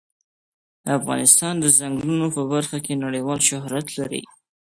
[0.97, 4.21] افغانستان د ځنګلونه په برخه کې نړیوال شهرت لري.